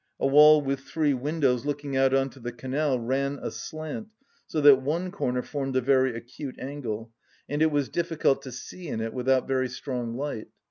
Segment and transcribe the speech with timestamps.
[0.19, 4.07] A wall with three windows looking out on to the canal ran aslant
[4.47, 7.11] so that one corner formed a very acute angle,
[7.47, 10.47] and it was difficult to see in it without very strong light.